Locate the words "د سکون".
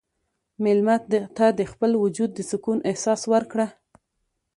2.35-2.77